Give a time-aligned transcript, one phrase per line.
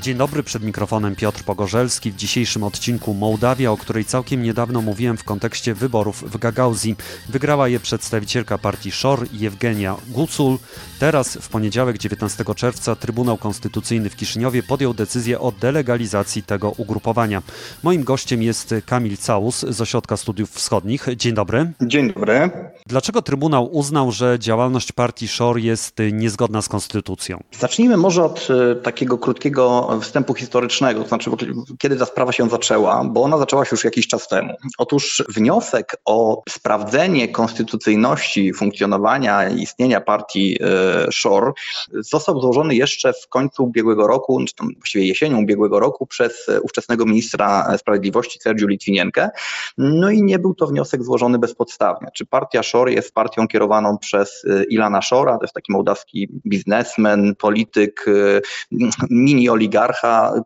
[0.00, 2.10] Dzień dobry, przed mikrofonem Piotr Pogorzelski.
[2.10, 6.96] W dzisiejszym odcinku Mołdawia, o której całkiem niedawno mówiłem w kontekście wyborów w Gagauzji.
[7.28, 10.58] Wygrała je przedstawicielka partii SZOR Jewgenia Gucul.
[10.98, 17.42] Teraz, w poniedziałek 19 czerwca, Trybunał Konstytucyjny w Kiszyniowie podjął decyzję o delegalizacji tego ugrupowania.
[17.82, 21.06] Moim gościem jest Kamil Całus z Ośrodka Studiów Wschodnich.
[21.16, 21.72] Dzień dobry.
[21.82, 22.50] Dzień dobry.
[22.86, 27.42] Dlaczego Trybunał uznał, że działalność partii SZOR jest niezgodna z konstytucją?
[27.58, 31.30] Zacznijmy może od e, takiego krótkiego wstępu historycznego, to znaczy
[31.78, 34.54] kiedy ta sprawa się zaczęła, bo ona zaczęła się już jakiś czas temu.
[34.78, 41.52] Otóż wniosek o sprawdzenie konstytucyjności funkcjonowania i istnienia partii e, SZOR
[41.92, 47.06] został złożony jeszcze w końcu ubiegłego roku, czy tam właściwie jesienią ubiegłego roku przez ówczesnego
[47.06, 49.30] ministra sprawiedliwości Sergiu Litwinienkę.
[49.78, 52.08] No i nie był to wniosek złożony bezpodstawnie.
[52.14, 57.34] Czy partia SZOR jest partią kierowaną przez e, Ilana Szora, to jest taki mołdawski biznesmen,
[57.34, 58.06] polityk,
[59.10, 59.77] mini oligarcha,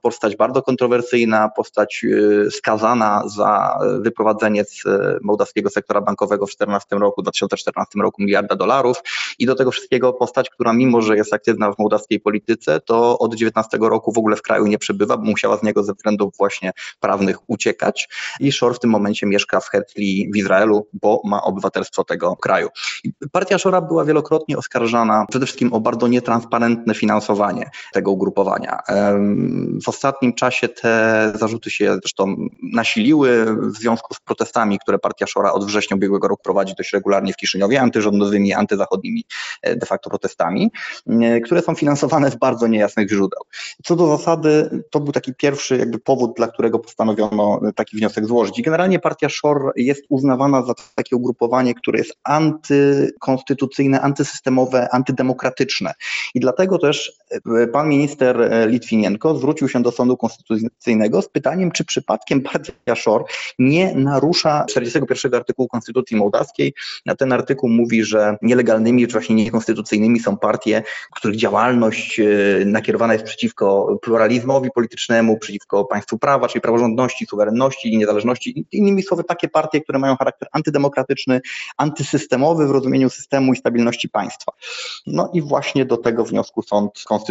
[0.03, 6.97] postać bardzo kontrowersyjna, postać y, skazana za wyprowadzenie z y, mołdawskiego sektora bankowego w 2014
[6.97, 8.97] roku, 2014 roku miliarda dolarów
[9.39, 13.35] i do tego wszystkiego postać, która mimo, że jest aktywna w mołdawskiej polityce, to od
[13.35, 16.73] 19 roku w ogóle w kraju nie przebywa, bo musiała z niego ze względów właśnie
[17.01, 18.09] prawnych uciekać
[18.41, 22.69] i Shor w tym momencie mieszka w Hetli w Izraelu, bo ma obywatelstwo tego kraju.
[23.33, 28.79] Partia Shora była wielokrotnie oskarżana przede wszystkim o bardzo nietransparentne finansowanie tego ugrupowania.
[29.85, 35.53] W ostatnim czasie te zarzuty się zresztą nasiliły w związku z protestami, które partia Szora
[35.53, 39.25] od września ubiegłego roku prowadzi dość regularnie w Kiszyniowie, antyrządowymi, antyzachodnimi
[39.63, 40.71] e, de facto protestami,
[41.07, 43.41] e, które są finansowane z bardzo niejasnych źródeł.
[43.85, 48.63] Co do zasady, to był taki pierwszy jakby powód, dla którego postanowiono taki wniosek złożyć.
[48.63, 55.95] Generalnie partia Szor jest uznawana za takie ugrupowanie, które jest antykonstytucyjne, antysystemowe, antydemokratyczne.
[56.35, 57.13] I dlatego też
[57.73, 63.25] pan minister Litwinienko zwrócił się do Sądu Konstytucyjnego z pytaniem, czy przypadkiem partia SZOR
[63.59, 66.75] nie narusza 41 artykułu Konstytucji Mołdawskiej.
[67.07, 70.83] A ten artykuł mówi, że nielegalnymi czy właśnie niekonstytucyjnymi są partie,
[71.15, 72.25] których działalność e,
[72.65, 78.67] nakierowana jest przeciwko pluralizmowi politycznemu, przeciwko państwu prawa, czyli praworządności, suwerenności i niezależności.
[78.73, 81.41] Innymi słowy, takie partie, które mają charakter antydemokratyczny,
[81.77, 84.53] antysystemowy w rozumieniu systemu i stabilności państwa.
[85.07, 87.22] No i właśnie do tego wniosku Sąd Konstytucyjny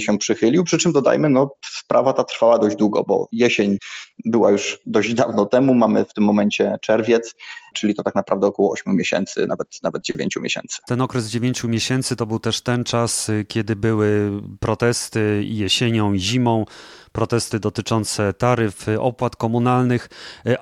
[0.00, 3.78] się przychylił, przy czym dodajmy, no sprawa ta trwała dość długo, bo jesień
[4.24, 7.34] była już dość dawno temu, mamy w tym momencie czerwiec,
[7.74, 10.78] czyli to tak naprawdę około 8 miesięcy, nawet, nawet 9 miesięcy.
[10.86, 14.30] Ten okres 9 miesięcy to był też ten czas, kiedy były
[14.60, 16.64] protesty jesienią i zimą
[17.12, 20.08] protesty dotyczące taryf, opłat komunalnych,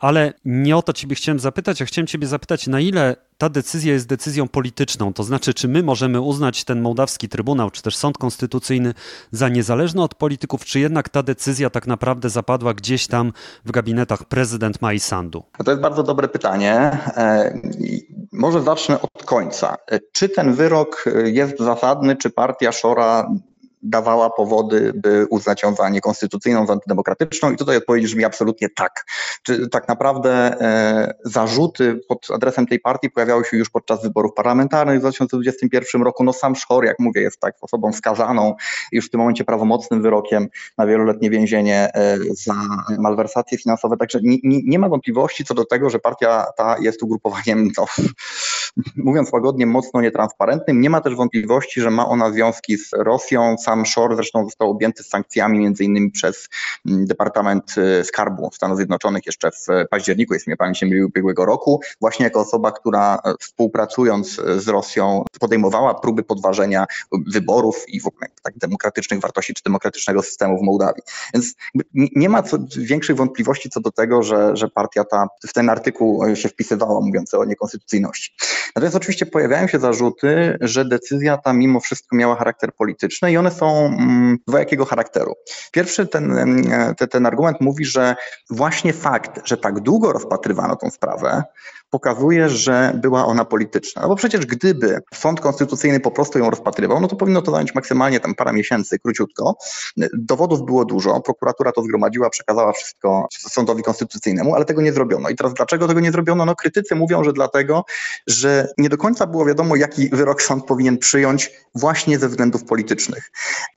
[0.00, 3.92] ale nie o to Ciebie chciałem zapytać, a chciałem Ciebie zapytać, na ile ta decyzja
[3.92, 8.19] jest decyzją polityczną, to znaczy, czy my możemy uznać ten mołdawski trybunał, czy też sąd
[8.19, 8.94] konstytucyjny
[9.31, 13.32] za niezależny od polityków, czy jednak ta decyzja tak naprawdę zapadła gdzieś tam
[13.64, 15.42] w gabinetach prezydent ma i sandu?
[15.64, 16.75] To jest bardzo dobre pytanie.
[17.16, 17.60] E,
[18.32, 19.76] może zacznę od końca.
[19.91, 23.31] E, czy ten wyrok jest zasadny, czy partia Szora
[23.82, 29.04] dawała powody, by uznać ją za niekonstytucyjną, za antydemokratyczną i tutaj odpowiedź brzmi absolutnie tak.
[29.42, 30.30] Czy tak naprawdę
[30.60, 36.24] e, zarzuty pod adresem tej partii pojawiały się już podczas wyborów parlamentarnych w 2021 roku.
[36.24, 38.54] No sam Szor, jak mówię, jest tak osobą skazaną
[38.92, 42.54] już w tym momencie prawomocnym wyrokiem na wieloletnie więzienie e, za
[42.98, 47.70] malwersacje finansowe, także nie, nie, ma wątpliwości co do tego, że partia ta jest ugrupowaniem,
[47.78, 47.86] no,
[48.96, 50.80] mówiąc łagodnie, mocno nietransparentnym.
[50.80, 55.02] Nie ma też wątpliwości, że ma ona związki z Rosją, sam Shore zresztą został objęty
[55.02, 56.48] sankcjami między innymi przez
[56.88, 61.80] mm, Departament y, Skarbu Stanów Zjednoczonych jeszcze w październiku, jeśli mnie pamięć nie ubiegłego roku,
[62.00, 66.86] właśnie jako osoba, która e, współpracując e, z Rosją podejmowała próby podważenia
[67.32, 71.02] wyborów i w ogóle tak demokratycznych wartości czy demokratycznego systemu w Mołdawii.
[71.34, 71.54] Więc
[71.94, 76.24] nie ma co, większych wątpliwości co do tego, że, że partia ta w ten artykuł
[76.24, 78.32] e, się wpisywała, mówiąc o niekonstytucyjności.
[78.76, 83.50] Natomiast oczywiście pojawiają się zarzuty, że decyzja ta mimo wszystko miała charakter polityczny i one
[83.50, 85.34] są mm, dwojakiego charakteru.
[85.72, 86.34] Pierwszy ten,
[86.98, 88.16] ten, ten argument mówi, że
[88.50, 91.43] właśnie fakt, że tak długo rozpatrywano tą sprawę,
[91.90, 94.02] pokazuje, że była ona polityczna.
[94.02, 97.75] No bo przecież gdyby sąd konstytucyjny po prostu ją rozpatrywał, no to powinno to zająć
[97.75, 99.56] maksymalnie tam parę miesięcy, króciutko.
[100.12, 105.29] Dowodów było dużo, prokuratura to zgromadziła, przekazała wszystko sądowi konstytucyjnemu, ale tego nie zrobiono.
[105.29, 106.44] I teraz dlaczego tego nie zrobiono?
[106.44, 107.85] No krytycy mówią, że dlatego,
[108.26, 113.31] że nie do końca było wiadomo, jaki wyrok sąd powinien przyjąć właśnie ze względów politycznych.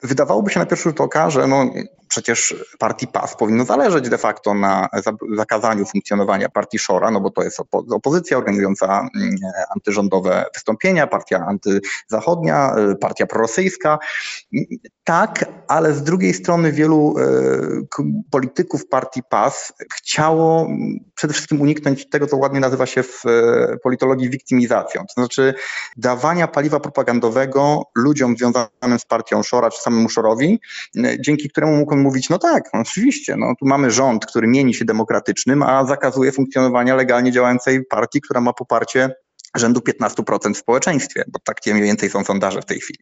[0.03, 1.65] Wydawałoby się na pierwszy rzut oka, że no,
[2.11, 4.87] przecież partii PAS powinno zależeć de facto na
[5.35, 7.59] zakazaniu funkcjonowania partii Szora, no bo to jest
[7.91, 9.35] opozycja organizująca mm,
[9.75, 13.99] antyrządowe wystąpienia, partia antyzachodnia, y, partia prorosyjska.
[15.03, 17.87] Tak, ale z drugiej strony wielu y,
[18.31, 23.77] polityków partii PAS chciało mm, przede wszystkim uniknąć tego, co ładnie nazywa się w y,
[23.83, 25.53] politologii wiktymizacją, to znaczy
[25.97, 30.59] dawania paliwa propagandowego ludziom związanym z partią Szora czy samemu Szorowi,
[31.19, 34.85] dzięki któremu mógł mówić, no tak, no oczywiście, no tu mamy rząd, który mieni się
[34.85, 39.15] demokratycznym, a zakazuje funkcjonowania legalnie działającej partii, która ma poparcie
[39.55, 42.99] rzędu 15% w społeczeństwie, bo takie mniej więcej są sondaże w tej chwili.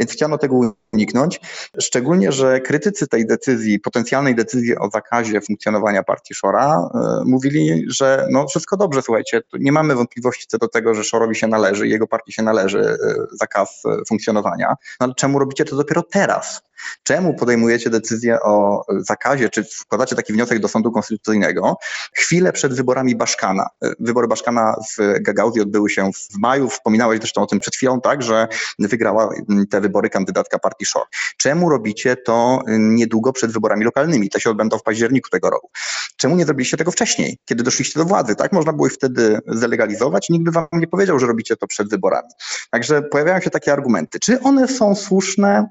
[0.00, 1.40] Więc chciano tego uniknąć,
[1.80, 8.26] szczególnie, że krytycy tej decyzji, potencjalnej decyzji o zakazie funkcjonowania partii Szora e, mówili, że
[8.30, 12.06] no wszystko dobrze, słuchajcie, nie mamy wątpliwości co do tego, że Szorowi się należy, jego
[12.06, 12.96] partii się należy e,
[13.32, 14.68] zakaz e, funkcjonowania,
[15.00, 16.62] no ale czemu robicie to dopiero teraz?
[17.02, 21.76] Czemu podejmujecie decyzję o zakazie, czy wkładacie taki wniosek do sądu konstytucyjnego
[22.12, 23.66] chwilę przed wyborami Baszkana?
[24.00, 28.22] Wybory Baszkana w Gagauzji odbyły się w maju, wspominałeś zresztą o tym przed chwilą, tak,
[28.22, 29.30] że wygrała
[29.70, 31.06] te wybory kandydatka partii Shore.
[31.36, 34.30] Czemu robicie to niedługo przed wyborami lokalnymi?
[34.30, 35.70] Te się odbędą w październiku tego roku.
[36.16, 38.52] Czemu nie zrobiliście tego wcześniej, kiedy doszliście do władzy, tak?
[38.52, 41.90] Można było ich wtedy zalegalizować i nikt by wam nie powiedział, że robicie to przed
[41.90, 42.28] wyborami.
[42.70, 44.18] Także pojawiają się takie argumenty.
[44.18, 45.68] Czy one są słuszne?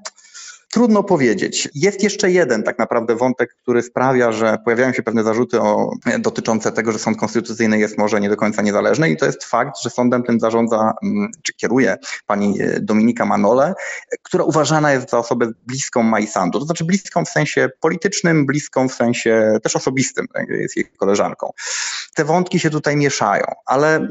[0.76, 1.68] Trudno powiedzieć.
[1.74, 6.72] Jest jeszcze jeden tak naprawdę wątek, który sprawia, że pojawiają się pewne zarzuty o, dotyczące
[6.72, 9.90] tego, że sąd konstytucyjny jest może nie do końca niezależny i to jest fakt, że
[9.90, 11.96] sądem tym zarządza, mm, czy kieruje
[12.26, 13.74] pani e, Dominika Manole,
[14.22, 18.94] która uważana jest za osobę bliską Majsandu, to znaczy bliską w sensie politycznym, bliską w
[18.94, 21.52] sensie też osobistym, tak, jest jej koleżanką.
[22.14, 24.08] Te wątki się tutaj mieszają, ale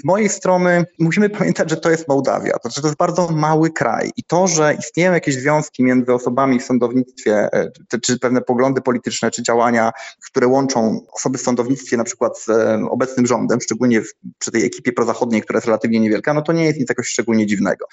[0.00, 3.70] z mojej strony musimy pamiętać, że to jest Mołdawia, to znaczy to jest bardzo mały
[3.70, 7.70] kraj i to, że istnieją jakieś związki między między osobami w sądownictwie, e,
[8.02, 9.92] czy pewne poglądy polityczne, czy działania,
[10.24, 12.48] które łączą osoby w sądownictwie na przykład z
[12.90, 14.02] obecnym rządem, szczególnie
[14.38, 17.46] przy tej ekipie prozachodniej, która jest relatywnie niewielka, no to nie jest nic jakoś szczególnie
[17.46, 17.86] dziwnego.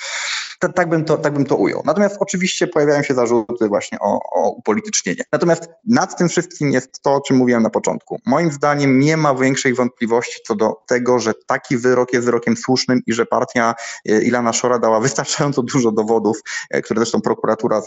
[0.66, 1.82] Tak, tak, bym, to, tak bym to ujął.
[1.86, 5.24] Natomiast oczywiście pojawiają się zarzuty właśnie o, o upolitycznienie.
[5.32, 8.20] Natomiast nad tym wszystkim jest to, o czym mówiłem na początku.
[8.26, 13.02] Moim zdaniem nie ma większej wątpliwości co do tego, że taki wyrok jest wyrokiem słusznym
[13.08, 13.76] i że partia
[14.06, 16.42] e, Ilana Szora dała wystarczająco dużo dowodów,
[16.84, 17.82] które zresztą prokuratura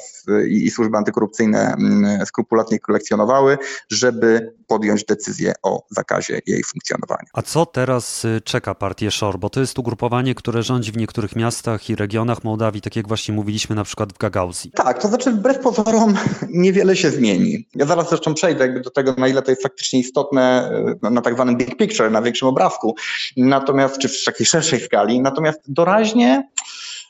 [0.49, 3.59] i, i służby antykorupcyjne mm, skrupulatnie kolekcjonowały,
[3.91, 7.29] żeby podjąć decyzję o zakazie jej funkcjonowania.
[7.33, 9.39] A co teraz y, czeka partię SZOR?
[9.39, 13.35] Bo to jest ugrupowanie, które rządzi w niektórych miastach i regionach Mołdawii, tak jak właśnie
[13.35, 14.70] mówiliśmy na przykład w Gagauzji.
[14.70, 16.15] Tak, to znaczy wbrew pozorom
[16.49, 17.67] niewiele się zmieni.
[17.75, 20.70] Ja zaraz zresztą przejdę jakby do tego, na ile to jest faktycznie istotne
[21.05, 22.94] y, na tak zwanym big picture, na większym obrazku,
[23.37, 26.49] natomiast, czy w takiej szerszej skali, natomiast doraźnie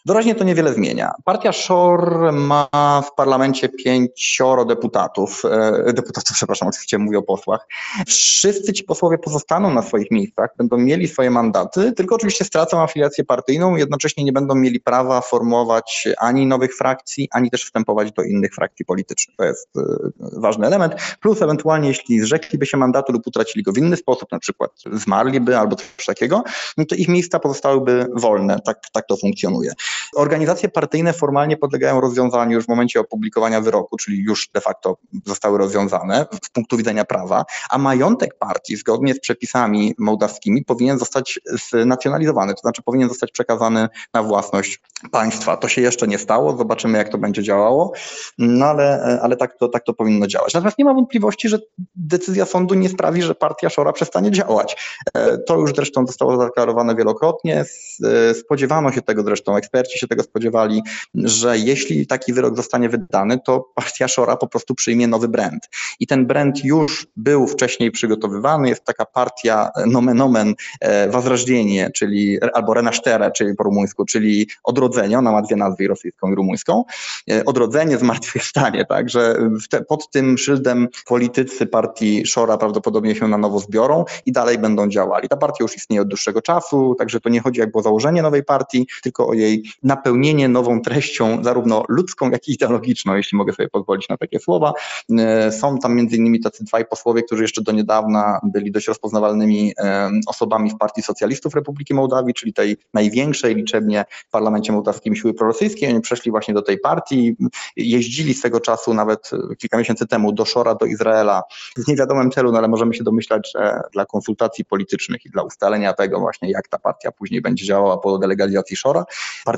[0.07, 1.13] Doraźnie to niewiele zmienia.
[1.25, 7.67] Partia SZOR ma w parlamencie pięcioro deputatów, e, deputatów, przepraszam, oczywiście mówię o posłach.
[8.07, 13.25] Wszyscy ci posłowie pozostaną na swoich miejscach, będą mieli swoje mandaty, tylko oczywiście stracą afiliację
[13.25, 18.55] partyjną, jednocześnie nie będą mieli prawa formować ani nowych frakcji, ani też wstępować do innych
[18.55, 19.37] frakcji politycznych.
[19.37, 19.83] To jest e,
[20.21, 20.95] ważny element.
[21.21, 25.59] Plus ewentualnie, jeśli zrzekliby się mandatu lub utracili go w inny sposób, na przykład zmarliby
[25.59, 26.43] albo coś takiego,
[26.77, 28.61] no to ich miejsca pozostałyby wolne.
[28.65, 29.73] Tak, tak to funkcjonuje.
[30.17, 34.97] Organizacje partyjne formalnie podlegają rozwiązaniu już w momencie opublikowania wyroku, czyli już de facto
[35.27, 41.41] zostały rozwiązane z punktu widzenia prawa, a majątek partii zgodnie z przepisami mołdawskimi powinien zostać
[41.83, 44.81] znacjonalizowany, to znaczy powinien zostać przekazany na własność
[45.13, 45.57] państwa.
[45.57, 47.93] To się jeszcze nie stało, zobaczymy jak to będzie działało,
[48.39, 50.55] no ale, ale tak, to, tak to powinno działać.
[50.55, 51.59] Natomiast nie ma wątpliwości, że
[51.97, 54.77] decyzja sądu nie sprawi, że partia Szora przestanie działać.
[55.15, 57.65] E, to już zresztą zostało zadeklarowane wielokrotnie.
[58.05, 60.83] E, spodziewano się tego zresztą eksperci, eksperci się tego spodziewali,
[61.15, 65.69] że jeśli taki wyrok zostanie wydany, to partia Szora po prostu przyjmie nowy brand.
[66.01, 72.75] I ten brand już był wcześniej przygotowywany, jest taka partia nomen omen e, czyli albo
[72.75, 76.85] Renasztere, czyli po rumuńsku, czyli odrodzenie, ona ma dwie nazwy, rosyjską i rumuńską,
[77.31, 79.37] e, odrodzenie, zmartwychwstanie, tak, że
[79.71, 84.89] te, pod tym szyldem politycy partii Szora prawdopodobnie się na nowo zbiorą i dalej będą
[84.89, 85.29] działali.
[85.29, 88.45] Ta partia już istnieje od dłuższego czasu, także to nie chodzi jakby o założenie nowej
[88.45, 93.69] partii, tylko o jej napełnienie nową treścią, zarówno ludzką, jak i ideologiczną, jeśli mogę sobie
[93.69, 94.73] pozwolić na takie słowa.
[95.19, 99.73] E, są tam między innymi tacy dwaj posłowie, którzy jeszcze do niedawna byli dość rozpoznawalnymi
[99.79, 105.35] e, osobami w Partii Socjalistów Republiki Mołdawii, czyli tej największej liczebnie w parlamencie mołdawskim siły
[105.35, 105.89] prorosyjskiej.
[105.89, 107.37] Oni przeszli właśnie do tej partii,
[107.77, 111.43] jeździli swego czasu nawet kilka miesięcy temu do Szora, do Izraela
[111.77, 115.93] w niewiadomym celu, no ale możemy się domyślać, że dla konsultacji politycznych i dla ustalenia
[115.93, 119.05] tego właśnie, jak ta partia później będzie działała po delegalizacji Szora.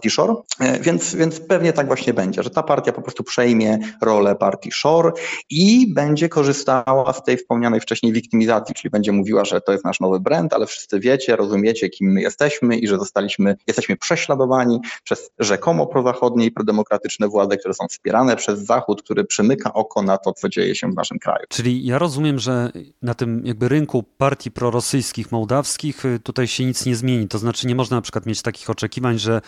[0.00, 0.35] Partii Shore,
[0.80, 5.12] więc, więc pewnie tak właśnie będzie, że ta partia po prostu przejmie rolę partii Shore
[5.50, 10.00] i będzie korzystała z tej wspomnianej wcześniej wiktymizacji, czyli będzie mówiła, że to jest nasz
[10.00, 15.30] nowy brand, ale wszyscy wiecie, rozumiecie, kim my jesteśmy i że zostaliśmy, jesteśmy prześladowani przez
[15.38, 20.33] rzekomo prozachodnie i prodemokratyczne władze, które są wspierane przez Zachód, który przymyka oko na to,
[20.33, 21.45] co dzieje się w naszym kraju.
[21.49, 26.87] Czyli ja rozumiem, że na tym jakby rynku partii prorosyjskich, mołdawskich y, tutaj się nic
[26.87, 27.28] nie zmieni.
[27.28, 29.40] To znaczy nie można na przykład mieć takich oczekiwań, że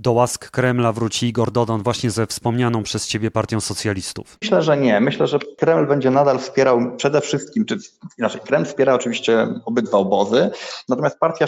[0.00, 4.38] do łask Kremla wróci Igor Dodon właśnie ze wspomnianą przez ciebie partią socjalistów.
[4.42, 5.00] Myślę, że nie.
[5.00, 7.78] Myślę, że Kreml będzie nadal wspierał przede wszystkim, czy
[8.18, 10.50] inaczej, Kreml wspiera oczywiście obydwa obozy,
[10.88, 11.46] natomiast partia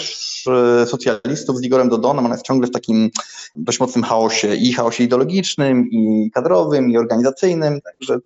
[0.86, 3.10] socjalistów z Igorem Dodonem, ona jest ciągle w takim
[3.56, 8.18] dość mocnym chaosie i chaosie ideologicznym, i kadrowym, i organizacyjnym, także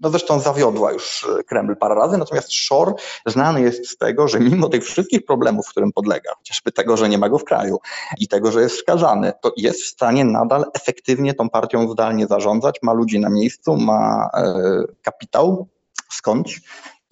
[0.00, 2.94] no zresztą zawiodła już e, Kreml parę razy, natomiast Shor
[3.26, 7.18] znany jest z tego, że mimo tych wszystkich problemów, którym podlega, chociażby tego, że nie
[7.18, 7.78] ma go w kraju
[8.18, 12.78] i tego, że jest skazany, to jest w stanie nadal efektywnie tą partią zdalnie zarządzać,
[12.82, 14.62] ma ludzi na miejscu, ma e,
[15.02, 15.68] kapitał.
[16.10, 16.60] Skądś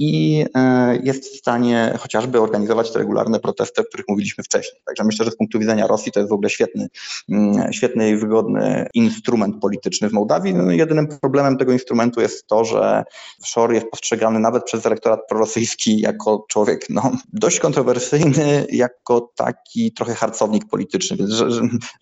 [0.02, 4.82] i e, jest w stanie chociażby organizować te regularne protesty, o których mówiliśmy wcześniej.
[4.87, 6.88] Także myślę, że z punktu widzenia Rosji to jest w ogóle świetny,
[7.28, 10.54] mm, świetny i wygodny instrument polityczny w Mołdawii.
[10.54, 13.04] No, jedynym problemem tego instrumentu jest to, że
[13.44, 20.14] Szor jest postrzegany nawet przez elektorat prorosyjski jako człowiek no, dość kontrowersyjny, jako taki trochę
[20.14, 21.16] harcownik polityczny.
[21.16, 21.30] Więc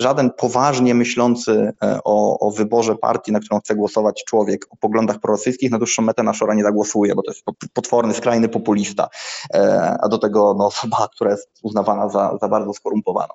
[0.01, 5.21] żaden poważnie myślący e, o, o wyborze partii, na którą chce głosować człowiek o poglądach
[5.21, 9.09] prorosyjskich, na dłuższą metę na Szora nie zagłosuje, bo to jest potworny, skrajny populista,
[9.55, 13.35] e, a do tego no, osoba, która jest uznawana za, za bardzo skorumpowaną.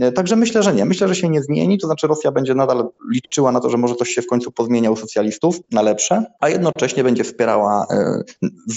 [0.00, 0.84] E, także myślę, że nie.
[0.84, 3.94] Myślę, że się nie zmieni, to znaczy Rosja będzie nadal liczyła na to, że może
[3.94, 8.22] coś się w końcu pozmienia u socjalistów na lepsze, a jednocześnie będzie wspierała e,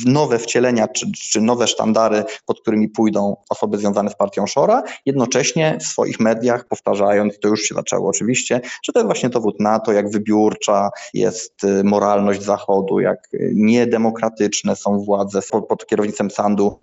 [0.05, 5.77] nowe wcielenia czy, czy nowe sztandary, pod którymi pójdą osoby związane z partią Szora, jednocześnie
[5.81, 9.79] w swoich mediach powtarzając, to już się zaczęło oczywiście, że to jest właśnie dowód na
[9.79, 16.79] to, jak wybiórcza jest e, moralność Zachodu, jak niedemokratyczne są władze pod, kierownictwem Sandu,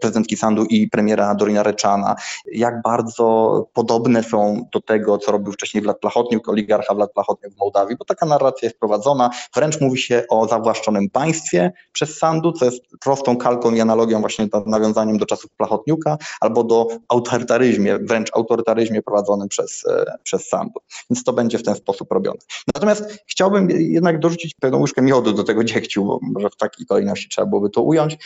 [0.00, 2.16] prezydentki Sandu i premiera Dorina Reczana,
[2.52, 7.58] jak bardzo podobne są do tego, co robił wcześniej Wlad Plachotniuk, oligarcha Wlad Plachotniuk w
[7.58, 9.30] Mołdawii, bo taka narracja jest prowadzona.
[9.54, 14.46] Wręcz mówi się o zawłaszczonym państwie przez Sandu, co jest prostą kalką i analogią właśnie
[14.46, 20.80] do, nawiązaniem do czasów Plachotniuka, albo do autorytaryzmie, wręcz autorytaryzmie prowadzonym przez, e, przez Sandu.
[21.10, 22.38] Więc to będzie w ten sposób robione.
[22.74, 27.28] Natomiast chciałbym jednak dorzucić pewną łyżkę miodu do tego dziegciu, bo może w takiej kolejności
[27.28, 28.18] trzeba byłoby to ująć.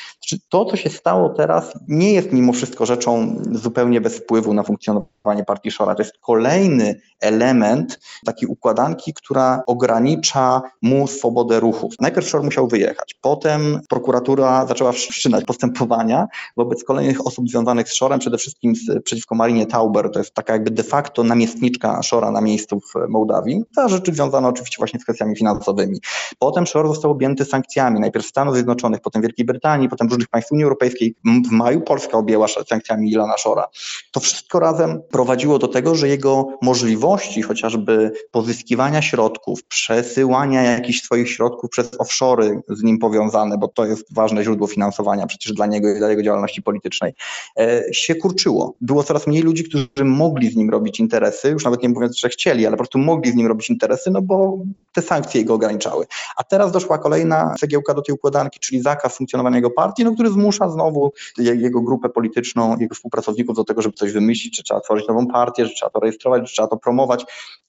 [0.48, 5.37] To, co się stało teraz, nie jest mimo wszystko rzeczą zupełnie bez wpływu na funkcjonowanie
[5.44, 5.94] partii Szora.
[5.94, 11.94] To jest kolejny element takiej układanki, która ogranicza mu swobodę ruchów.
[12.00, 16.26] Najpierw Szor musiał wyjechać, potem prokuratura zaczęła wszczynać postępowania
[16.56, 20.52] wobec kolejnych osób związanych z Szorem, przede wszystkim z, przeciwko Marinie Tauber, to jest taka
[20.52, 23.62] jakby de facto namiestniczka Szora na miejscu w Mołdawii.
[23.76, 26.00] Za rzeczy związane oczywiście właśnie z kwestiami finansowymi.
[26.38, 30.64] Potem Szor został objęty sankcjami, najpierw Stanów Zjednoczonych, potem Wielkiej Brytanii, potem różnych państw Unii
[30.64, 31.14] Europejskiej.
[31.48, 33.66] W maju Polska objęła sankcjami Ilana Szora.
[34.12, 41.30] To wszystko razem prowadziło do tego, że jego możliwości chociażby pozyskiwania środków, przesyłania jakichś swoich
[41.30, 45.94] środków przez offshory z nim powiązane, bo to jest ważne źródło finansowania przecież dla niego
[45.94, 47.12] i dla jego działalności politycznej,
[47.58, 48.74] e, się kurczyło.
[48.80, 52.28] Było coraz mniej ludzi, którzy mogli z nim robić interesy, już nawet nie mówiąc, że
[52.28, 54.58] chcieli, ale po prostu mogli z nim robić interesy, no bo
[54.92, 56.06] te sankcje jego ograniczały.
[56.36, 60.30] A teraz doszła kolejna cegiełka do tej układanki, czyli zakaz funkcjonowania jego partii, no, który
[60.30, 65.08] zmusza znowu jego grupę polityczną, jego współpracowników do tego, żeby coś wymyślić, czy trzeba tworzyć
[65.08, 67.24] nową partię, że trzeba to rejestrować, że trzeba to promować.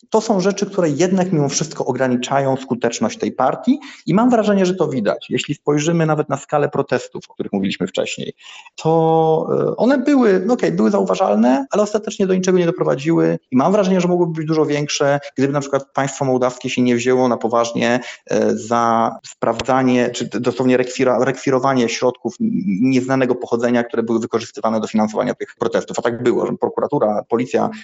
[0.09, 4.75] To są rzeczy, które jednak mimo wszystko ograniczają skuteczność tej partii i mam wrażenie, że
[4.75, 5.27] to widać.
[5.29, 8.33] Jeśli spojrzymy nawet na skalę protestów, o których mówiliśmy wcześniej,
[8.75, 13.39] to e, one były, no okej, okay, były zauważalne, ale ostatecznie do niczego nie doprowadziły
[13.51, 16.95] i mam wrażenie, że mogłyby być dużo większe, gdyby na przykład państwo mołdawskie się nie
[16.95, 20.77] wzięło na poważnie e, za sprawdzanie, czy dosłownie
[21.19, 22.35] rekwirowanie środków
[22.81, 25.99] nieznanego pochodzenia, które były wykorzystywane do finansowania tych protestów.
[25.99, 27.38] A tak było, że prokuratura, policja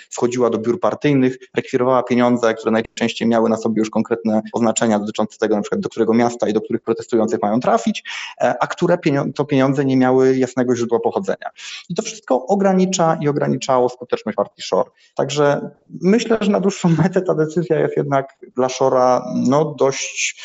[0.10, 5.38] wchodziła do biur partyjnych, rekwirowała pieniądze, które najczęściej miały na sobie już konkretne oznaczenia dotyczące
[5.38, 8.04] tego, na przykład do którego miasta i do których protestujących mają trafić,
[8.42, 8.98] e, a które
[9.36, 11.50] to pieniądze nie miały jasnego źródła pochodzenia.
[11.90, 14.90] I to wszystko ogranicza i ograniczało skuteczność partii Shore.
[15.16, 15.70] Także
[16.02, 20.42] myślę, że na dłuższą metę ta decyzja jest jednak dla Shora no, dość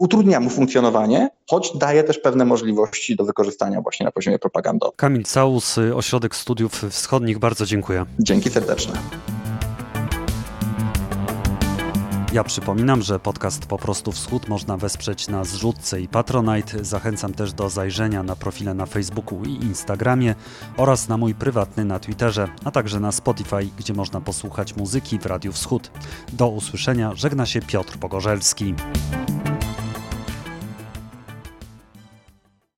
[0.00, 4.96] utrudnia mu funkcjonowanie, choć daje też pewne możliwości do wykorzystania właśnie na poziomie propagandowym.
[4.96, 8.06] Kamil Całus, Ośrodek Studiów Wschodnich, bardzo dziękuję.
[8.18, 8.92] Dzięki serdeczne.
[12.32, 16.84] Ja przypominam, że podcast Po prostu Wschód można wesprzeć na zrzutce i Patronite.
[16.84, 20.34] Zachęcam też do zajrzenia na profile na Facebooku i Instagramie
[20.76, 25.26] oraz na mój prywatny na Twitterze, a także na Spotify, gdzie można posłuchać muzyki w
[25.26, 25.90] Radiu Wschód.
[26.32, 28.74] Do usłyszenia, żegna się Piotr Pogorzelski.